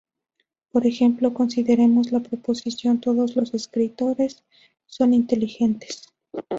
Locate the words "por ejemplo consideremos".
0.71-2.11